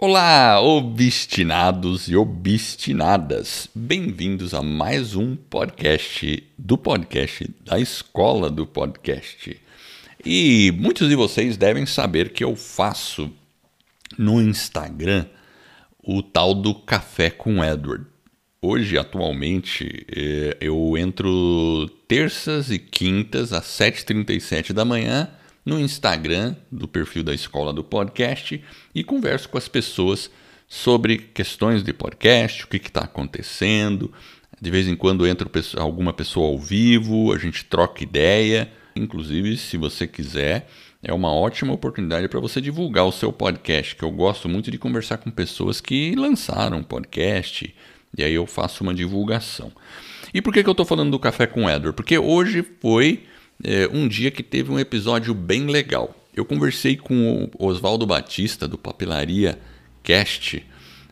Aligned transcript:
Olá, 0.00 0.60
obstinados 0.60 2.08
e 2.08 2.14
obstinadas. 2.14 3.68
Bem-vindos 3.74 4.54
a 4.54 4.62
mais 4.62 5.16
um 5.16 5.34
podcast 5.34 6.40
do 6.56 6.78
podcast 6.78 7.50
da 7.64 7.80
Escola 7.80 8.48
do 8.48 8.64
Podcast. 8.64 9.60
E 10.24 10.72
muitos 10.78 11.08
de 11.08 11.16
vocês 11.16 11.56
devem 11.56 11.84
saber 11.84 12.32
que 12.32 12.44
eu 12.44 12.54
faço 12.54 13.28
no 14.16 14.40
Instagram 14.40 15.26
o 16.00 16.22
tal 16.22 16.54
do 16.54 16.76
Café 16.76 17.28
com 17.28 17.64
Edward. 17.64 18.06
Hoje, 18.62 18.96
atualmente, 18.96 20.06
eh, 20.14 20.56
eu 20.60 20.96
entro 20.96 21.90
terças 22.06 22.70
e 22.70 22.78
quintas 22.78 23.52
às 23.52 23.64
7h37 23.64 24.72
da 24.72 24.84
manhã 24.84 25.28
no 25.68 25.78
Instagram 25.78 26.56
do 26.72 26.88
perfil 26.88 27.22
da 27.22 27.34
Escola 27.34 27.74
do 27.74 27.84
Podcast 27.84 28.64
e 28.94 29.04
converso 29.04 29.50
com 29.50 29.58
as 29.58 29.68
pessoas 29.68 30.30
sobre 30.66 31.18
questões 31.18 31.82
de 31.82 31.92
podcast, 31.92 32.64
o 32.64 32.68
que 32.68 32.78
está 32.78 33.02
acontecendo. 33.02 34.10
De 34.58 34.70
vez 34.70 34.88
em 34.88 34.96
quando 34.96 35.26
entra 35.26 35.46
alguma 35.76 36.14
pessoa 36.14 36.48
ao 36.48 36.58
vivo, 36.58 37.34
a 37.34 37.38
gente 37.38 37.66
troca 37.66 38.02
ideia. 38.02 38.72
Inclusive, 38.96 39.58
se 39.58 39.76
você 39.76 40.06
quiser, 40.06 40.70
é 41.02 41.12
uma 41.12 41.30
ótima 41.34 41.74
oportunidade 41.74 42.28
para 42.28 42.40
você 42.40 42.62
divulgar 42.62 43.04
o 43.04 43.12
seu 43.12 43.30
podcast, 43.30 43.94
que 43.94 44.02
eu 44.02 44.10
gosto 44.10 44.48
muito 44.48 44.70
de 44.70 44.78
conversar 44.78 45.18
com 45.18 45.30
pessoas 45.30 45.82
que 45.82 46.14
lançaram 46.16 46.82
podcast, 46.82 47.74
e 48.16 48.24
aí 48.24 48.32
eu 48.32 48.46
faço 48.46 48.82
uma 48.82 48.94
divulgação. 48.94 49.70
E 50.32 50.40
por 50.40 50.54
que, 50.54 50.62
que 50.62 50.68
eu 50.68 50.72
estou 50.72 50.86
falando 50.86 51.10
do 51.10 51.18
Café 51.18 51.46
com 51.46 51.68
Edward? 51.68 51.94
Porque 51.94 52.16
hoje 52.16 52.64
foi 52.80 53.24
é, 53.62 53.88
um 53.92 54.06
dia 54.06 54.30
que 54.30 54.42
teve 54.42 54.70
um 54.70 54.78
episódio 54.78 55.34
bem 55.34 55.66
legal. 55.66 56.14
Eu 56.34 56.44
conversei 56.44 56.96
com 56.96 57.50
o 57.58 57.66
Oswaldo 57.66 58.06
Batista, 58.06 58.68
do 58.68 58.78
Papelaria 58.78 59.58
Cast. 60.02 60.64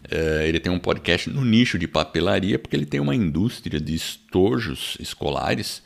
É, 0.09 0.49
ele 0.49 0.61
tem 0.61 0.71
um 0.71 0.79
podcast 0.79 1.29
no 1.29 1.45
nicho 1.45 1.79
de 1.79 1.89
papelaria, 1.89 2.59
porque 2.59 2.77
ele 2.77 2.87
tem 2.87 3.01
uma 3.01 3.15
indústria 3.15 3.81
de 3.81 3.95
estojos 3.95 4.97
escolares. 5.01 5.83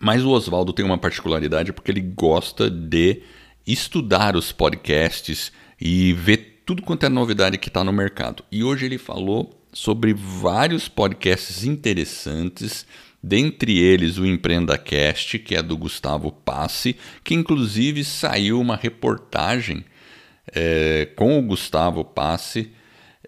Mas 0.00 0.24
o 0.24 0.30
Oswaldo 0.30 0.72
tem 0.72 0.84
uma 0.84 0.98
particularidade 0.98 1.72
porque 1.72 1.90
ele 1.90 2.00
gosta 2.00 2.70
de 2.70 3.22
estudar 3.66 4.34
os 4.34 4.50
podcasts 4.50 5.52
e 5.80 6.12
ver 6.14 6.62
tudo 6.64 6.82
quanto 6.82 7.04
é 7.04 7.08
novidade 7.08 7.58
que 7.58 7.68
está 7.68 7.84
no 7.84 7.92
mercado. 7.92 8.42
E 8.50 8.64
hoje 8.64 8.86
ele 8.86 8.98
falou 8.98 9.62
sobre 9.72 10.14
vários 10.14 10.88
podcasts 10.88 11.64
interessantes 11.64 12.86
Dentre 13.22 13.78
eles, 13.78 14.18
o 14.18 14.26
EmpreendaCast, 14.26 15.38
que 15.38 15.54
é 15.54 15.62
do 15.62 15.76
Gustavo 15.76 16.32
Passe, 16.32 16.96
que 17.22 17.34
inclusive 17.34 18.02
saiu 18.02 18.60
uma 18.60 18.74
reportagem 18.74 19.84
é, 20.52 21.08
com 21.14 21.38
o 21.38 21.42
Gustavo 21.42 22.04
Passe 22.04 22.72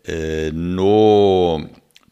é, 0.04 0.50
no 0.52 1.68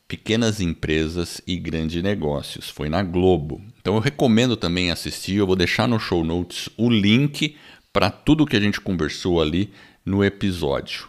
Pequenas 0.07 0.61
Empresas 0.61 1.41
e 1.47 1.57
Grandes 1.57 2.03
Negócios. 2.03 2.71
Foi 2.71 2.89
na 2.89 3.03
Globo. 3.03 3.61
Então 3.81 3.95
eu 3.95 4.01
recomendo 4.01 4.57
também 4.57 4.91
assistir. 4.91 5.37
Eu 5.37 5.47
vou 5.47 5.57
deixar 5.57 5.89
no 5.89 5.99
show 5.99 6.23
notes 6.23 6.69
o 6.77 6.89
link 6.89 7.57
para 7.93 8.11
tudo 8.11 8.47
que 8.47 8.57
a 8.57 8.61
gente 8.61 8.81
conversou 8.81 9.43
ali 9.43 9.73
no 10.05 10.25
episódio. 10.25 11.09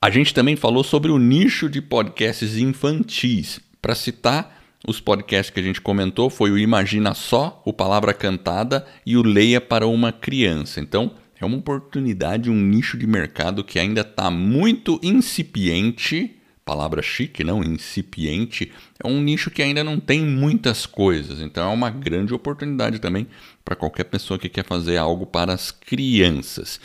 A 0.00 0.08
gente 0.08 0.32
também 0.32 0.56
falou 0.56 0.82
sobre 0.82 1.12
o 1.12 1.18
nicho 1.18 1.68
de 1.68 1.82
podcasts 1.82 2.56
infantis. 2.56 3.60
Para 3.80 3.94
citar 3.94 4.61
os 4.86 5.00
podcasts 5.00 5.50
que 5.50 5.60
a 5.60 5.62
gente 5.62 5.80
comentou 5.80 6.28
foi 6.28 6.50
o 6.50 6.58
Imagina 6.58 7.14
Só, 7.14 7.62
o 7.64 7.72
Palavra 7.72 8.12
Cantada 8.12 8.84
e 9.06 9.16
o 9.16 9.22
Leia 9.22 9.60
para 9.60 9.86
uma 9.86 10.10
Criança. 10.10 10.80
Então, 10.80 11.12
é 11.40 11.44
uma 11.44 11.56
oportunidade, 11.56 12.50
um 12.50 12.60
nicho 12.60 12.98
de 12.98 13.06
mercado 13.06 13.62
que 13.62 13.78
ainda 13.78 14.00
está 14.00 14.28
muito 14.28 14.98
incipiente. 15.00 16.36
Palavra 16.64 17.00
chique, 17.00 17.44
não? 17.44 17.62
Incipiente. 17.62 18.72
É 19.02 19.06
um 19.06 19.20
nicho 19.20 19.50
que 19.50 19.62
ainda 19.62 19.84
não 19.84 20.00
tem 20.00 20.20
muitas 20.20 20.84
coisas. 20.84 21.40
Então, 21.40 21.70
é 21.70 21.72
uma 21.72 21.90
grande 21.90 22.34
oportunidade 22.34 22.98
também 22.98 23.28
para 23.64 23.76
qualquer 23.76 24.04
pessoa 24.04 24.38
que 24.38 24.48
quer 24.48 24.64
fazer 24.64 24.96
algo 24.96 25.26
para 25.26 25.52
as 25.52 25.70
crianças. 25.70 26.80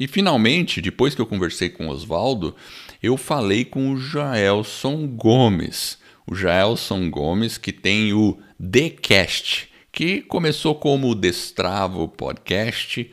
E 0.00 0.06
finalmente, 0.06 0.80
depois 0.80 1.14
que 1.14 1.20
eu 1.20 1.26
conversei 1.26 1.68
com 1.68 1.86
o 1.86 1.90
Oswaldo, 1.90 2.56
eu 3.02 3.18
falei 3.18 3.62
com 3.64 3.92
o 3.92 3.98
Jaelson 3.98 5.06
Gomes 5.06 6.01
o 6.26 6.34
Jaelson 6.34 7.10
Gomes, 7.10 7.58
que 7.58 7.72
tem 7.72 8.12
o 8.12 8.38
TheCast, 8.58 9.68
que 9.90 10.22
começou 10.22 10.74
como 10.74 11.14
Destravo 11.14 12.08
Podcast. 12.08 13.10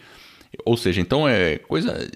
Ou 0.65 0.77
seja, 0.77 1.01
então 1.01 1.27
é 1.27 1.57
coisa. 1.57 2.09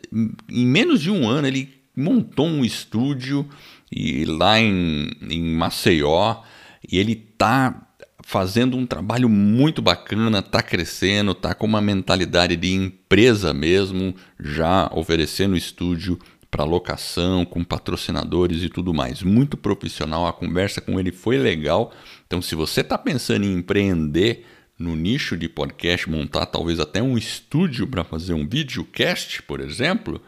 Em 0.49 0.65
menos 0.65 1.01
de 1.01 1.11
um 1.11 1.27
ano 1.27 1.47
ele 1.47 1.69
montou 1.95 2.47
um 2.47 2.65
estúdio 2.65 3.47
e 3.91 4.25
lá 4.25 4.59
em, 4.59 5.11
em 5.29 5.55
Maceió 5.55 6.41
e 6.89 6.97
ele 6.97 7.15
tá 7.15 7.87
fazendo 8.25 8.77
um 8.77 8.85
trabalho 8.85 9.27
muito 9.27 9.81
bacana, 9.81 10.41
tá 10.41 10.63
crescendo, 10.63 11.35
tá 11.35 11.53
com 11.53 11.67
uma 11.67 11.81
mentalidade 11.81 12.55
de 12.55 12.71
empresa 12.73 13.53
mesmo, 13.53 14.15
já 14.39 14.89
oferecendo 14.93 15.57
estúdio 15.57 16.17
para 16.53 16.63
locação, 16.63 17.43
com 17.45 17.63
patrocinadores 17.63 18.61
e 18.61 18.69
tudo 18.69 18.93
mais. 18.93 19.23
Muito 19.23 19.57
profissional, 19.57 20.27
a 20.27 20.31
conversa 20.31 20.79
com 20.79 20.99
ele 20.99 21.11
foi 21.11 21.35
legal. 21.35 21.91
Então, 22.27 22.43
se 22.43 22.53
você 22.53 22.81
está 22.81 22.95
pensando 22.95 23.43
em 23.43 23.53
empreender 23.53 24.45
no 24.77 24.95
nicho 24.95 25.35
de 25.35 25.49
podcast, 25.49 26.07
montar 26.07 26.45
talvez 26.45 26.79
até 26.79 27.01
um 27.01 27.17
estúdio 27.17 27.87
para 27.87 28.03
fazer 28.03 28.35
um 28.35 28.47
videocast, 28.47 29.41
por 29.41 29.59
exemplo, 29.61 30.21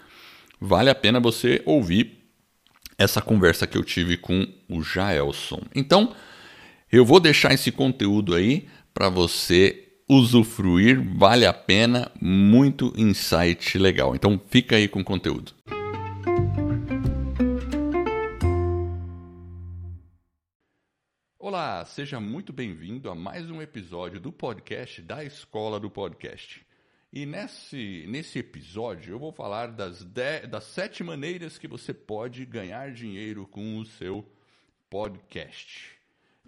vale 0.59 0.89
a 0.89 0.95
pena 0.95 1.19
você 1.19 1.61
ouvir 1.63 2.17
essa 2.97 3.21
conversa 3.21 3.67
que 3.67 3.77
eu 3.77 3.83
tive 3.83 4.17
com 4.17 4.47
o 4.67 4.81
Jaelson. 4.81 5.61
Então, 5.75 6.15
eu 6.91 7.05
vou 7.05 7.19
deixar 7.19 7.53
esse 7.53 7.71
conteúdo 7.71 8.33
aí 8.33 8.67
para 8.95 9.09
você 9.09 9.85
usufruir, 10.09 11.03
vale 11.17 11.45
a 11.45 11.53
pena, 11.53 12.11
muito 12.19 12.93
insight 12.95 13.77
legal. 13.77 14.15
Então, 14.15 14.41
fica 14.49 14.75
aí 14.75 14.87
com 14.87 15.01
o 15.01 15.03
conteúdo. 15.03 15.51
Olá, 21.55 21.85
seja 21.85 22.19
muito 22.19 22.51
bem-vindo 22.51 23.09
a 23.09 23.16
mais 23.16 23.49
um 23.49 23.61
episódio 23.61 24.19
do 24.19 24.29
podcast 24.29 25.01
da 25.01 25.23
Escola 25.23 25.79
do 25.79 25.89
Podcast. 25.89 26.67
E 27.13 27.25
nesse, 27.25 28.05
nesse 28.09 28.39
episódio 28.39 29.13
eu 29.13 29.17
vou 29.17 29.31
falar 29.31 29.67
das, 29.67 30.03
dez, 30.03 30.49
das 30.49 30.66
sete 30.66 31.01
maneiras 31.01 31.57
que 31.57 31.66
você 31.66 31.93
pode 31.93 32.45
ganhar 32.45 32.91
dinheiro 32.91 33.47
com 33.47 33.77
o 33.77 33.85
seu 33.85 34.29
podcast. 34.89 35.97